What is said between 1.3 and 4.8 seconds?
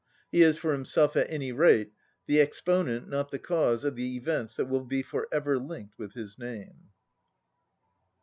rate, the exponent, not the cause, of the events that